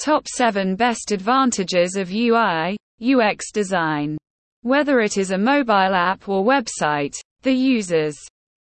Top 0.00 0.26
7 0.26 0.76
Best 0.76 1.12
Advantages 1.12 1.94
of 1.94 2.10
UI, 2.10 2.74
UX 3.02 3.52
Design. 3.52 4.16
Whether 4.62 5.00
it 5.00 5.18
is 5.18 5.30
a 5.30 5.36
mobile 5.36 5.94
app 5.94 6.26
or 6.26 6.42
website, 6.42 7.12
the 7.42 7.52
user's 7.52 8.16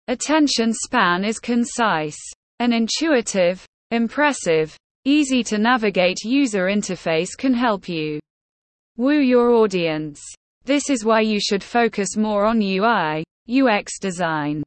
attention 0.08 0.74
span 0.74 1.24
is 1.24 1.38
concise. 1.38 2.18
An 2.58 2.74
intuitive, 2.74 3.64
impressive, 3.92 4.76
easy 5.06 5.44
to 5.44 5.60
navigate 5.60 6.24
user 6.24 6.70
interface 6.70 7.38
can 7.38 7.54
help 7.54 7.88
you 7.88 8.20
woo 8.98 9.20
your 9.20 9.52
audience. 9.52 10.20
This 10.66 10.90
is 10.90 11.06
why 11.06 11.22
you 11.22 11.40
should 11.40 11.64
focus 11.64 12.18
more 12.18 12.46
on 12.46 12.64
UI, 12.64 13.24
UX 13.48 14.00
design. 14.00 14.64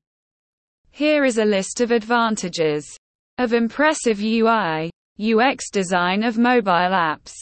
Here 0.92 1.24
is 1.24 1.38
a 1.38 1.44
list 1.44 1.80
of 1.80 1.90
advantages 1.90 2.96
of 3.38 3.54
impressive 3.54 4.22
UI, 4.22 4.92
UX 5.20 5.70
design 5.70 6.22
of 6.22 6.38
mobile 6.38 6.70
apps. 6.70 7.34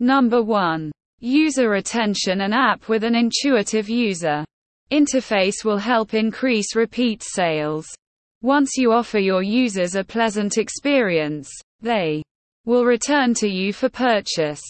Number 0.00 0.42
1. 0.42 0.90
User 1.20 1.74
attention 1.74 2.40
An 2.40 2.52
app 2.52 2.88
with 2.88 3.04
an 3.04 3.14
intuitive 3.14 3.88
user 3.88 4.44
interface 4.90 5.64
will 5.64 5.78
help 5.78 6.14
increase 6.14 6.74
repeat 6.74 7.22
sales. 7.22 7.86
Once 8.42 8.76
you 8.76 8.92
offer 8.92 9.18
your 9.18 9.42
users 9.42 9.94
a 9.94 10.02
pleasant 10.02 10.58
experience, 10.58 11.48
they 11.80 12.22
will 12.64 12.84
return 12.84 13.34
to 13.34 13.48
you 13.48 13.72
for 13.72 13.88
purchase. 13.88 14.62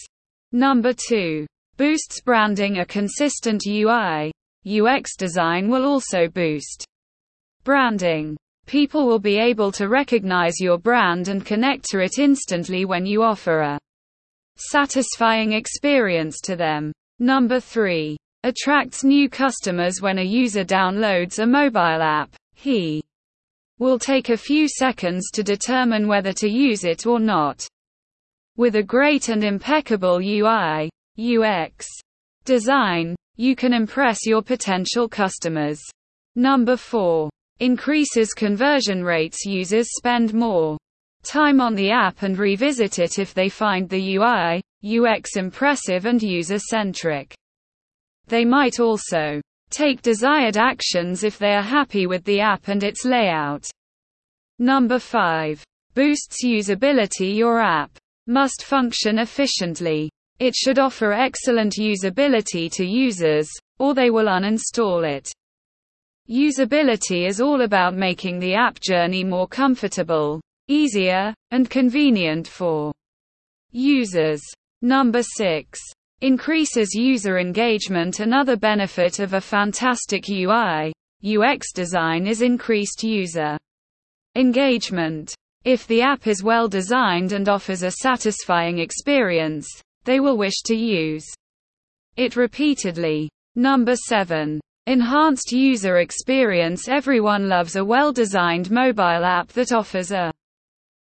Number 0.51 0.93
2. 0.93 1.47
Boosts 1.77 2.21
branding 2.21 2.79
A 2.79 2.85
consistent 2.85 3.63
UI, 3.65 4.31
UX 4.67 5.15
design 5.15 5.69
will 5.69 5.85
also 5.85 6.27
boost 6.27 6.85
branding. 7.63 8.37
People 8.71 9.05
will 9.05 9.19
be 9.19 9.37
able 9.37 9.69
to 9.73 9.89
recognize 9.89 10.61
your 10.61 10.77
brand 10.77 11.27
and 11.27 11.45
connect 11.45 11.83
to 11.89 11.99
it 11.99 12.17
instantly 12.17 12.85
when 12.85 13.05
you 13.05 13.21
offer 13.21 13.59
a 13.59 13.77
satisfying 14.55 15.51
experience 15.51 16.39
to 16.39 16.55
them. 16.55 16.93
Number 17.19 17.59
3. 17.59 18.15
Attracts 18.43 19.03
new 19.03 19.27
customers 19.27 20.01
when 20.01 20.19
a 20.19 20.23
user 20.23 20.63
downloads 20.63 21.39
a 21.39 21.45
mobile 21.45 22.01
app. 22.01 22.33
He 22.53 23.03
will 23.77 23.99
take 23.99 24.29
a 24.29 24.37
few 24.37 24.69
seconds 24.69 25.31
to 25.31 25.43
determine 25.43 26.07
whether 26.07 26.31
to 26.31 26.47
use 26.47 26.85
it 26.85 27.05
or 27.05 27.19
not. 27.19 27.67
With 28.55 28.77
a 28.77 28.83
great 28.83 29.27
and 29.27 29.43
impeccable 29.43 30.21
UI, 30.21 30.89
UX 31.19 31.89
design, 32.45 33.17
you 33.35 33.53
can 33.53 33.73
impress 33.73 34.25
your 34.25 34.41
potential 34.41 35.09
customers. 35.09 35.81
Number 36.37 36.77
4 36.77 37.29
increases 37.61 38.33
conversion 38.33 39.03
rates. 39.03 39.45
Users 39.45 39.87
spend 39.95 40.33
more 40.33 40.77
time 41.23 41.61
on 41.61 41.75
the 41.75 41.91
app 41.91 42.23
and 42.23 42.37
revisit 42.39 42.97
it 42.97 43.19
if 43.19 43.35
they 43.35 43.49
find 43.49 43.87
the 43.87 44.15
UI, 44.15 44.61
UX 44.83 45.37
impressive 45.37 46.05
and 46.05 46.21
user 46.21 46.57
centric. 46.57 47.35
They 48.25 48.43
might 48.45 48.79
also 48.79 49.39
take 49.69 50.01
desired 50.01 50.57
actions 50.57 51.23
if 51.23 51.37
they 51.37 51.53
are 51.53 51.61
happy 51.61 52.07
with 52.07 52.23
the 52.23 52.39
app 52.39 52.67
and 52.67 52.83
its 52.83 53.05
layout. 53.05 53.63
Number 54.57 54.97
5. 54.97 55.63
Boosts 55.93 56.43
usability. 56.43 57.35
Your 57.35 57.61
app 57.61 57.95
must 58.25 58.63
function 58.63 59.19
efficiently. 59.19 60.09
It 60.39 60.55
should 60.55 60.79
offer 60.79 61.13
excellent 61.13 61.73
usability 61.73 62.71
to 62.71 62.83
users, 62.83 63.47
or 63.77 63.93
they 63.93 64.09
will 64.09 64.25
uninstall 64.25 65.07
it. 65.07 65.31
Usability 66.31 67.27
is 67.27 67.41
all 67.41 67.63
about 67.63 67.93
making 67.93 68.39
the 68.39 68.53
app 68.53 68.79
journey 68.79 69.21
more 69.21 69.49
comfortable, 69.49 70.39
easier, 70.69 71.33
and 71.51 71.69
convenient 71.69 72.47
for 72.47 72.93
users. 73.73 74.41
Number 74.81 75.23
6. 75.23 75.77
Increases 76.21 76.93
user 76.95 77.37
engagement. 77.37 78.21
Another 78.21 78.55
benefit 78.55 79.19
of 79.19 79.33
a 79.33 79.41
fantastic 79.41 80.29
UI, 80.29 80.93
UX 81.21 81.73
design 81.73 82.25
is 82.25 82.41
increased 82.41 83.03
user 83.03 83.57
engagement. 84.37 85.35
If 85.65 85.85
the 85.85 86.01
app 86.01 86.27
is 86.27 86.43
well 86.43 86.69
designed 86.69 87.33
and 87.33 87.49
offers 87.49 87.83
a 87.83 87.91
satisfying 87.91 88.79
experience, 88.79 89.67
they 90.05 90.21
will 90.21 90.37
wish 90.37 90.61
to 90.67 90.75
use 90.77 91.27
it 92.15 92.37
repeatedly. 92.37 93.29
Number 93.55 93.97
7. 93.97 94.61
Enhanced 94.87 95.51
user 95.51 95.97
experience 95.97 96.87
Everyone 96.87 97.47
loves 97.47 97.75
a 97.75 97.85
well-designed 97.85 98.71
mobile 98.71 99.23
app 99.23 99.47
that 99.49 99.71
offers 99.71 100.11
a 100.11 100.31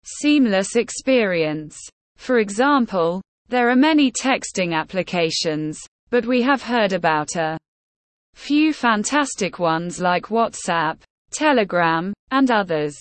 seamless 0.02 0.76
experience. 0.76 1.78
For 2.16 2.38
example, 2.38 3.20
there 3.48 3.68
are 3.68 3.76
many 3.76 4.10
texting 4.10 4.74
applications, 4.74 5.78
but 6.10 6.24
we 6.24 6.42
have 6.42 6.62
heard 6.62 6.92
about 6.92 7.36
a 7.36 7.58
few 8.34 8.72
fantastic 8.72 9.58
ones 9.58 10.00
like 10.00 10.26
WhatsApp, 10.26 10.98
Telegram, 11.30 12.14
and 12.30 12.50
others. 12.50 12.96